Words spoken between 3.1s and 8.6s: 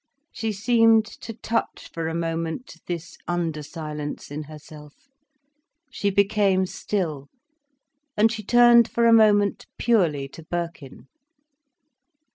undersilence in herself, she became still, and she